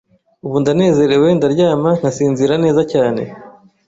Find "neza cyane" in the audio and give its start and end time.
2.63-3.21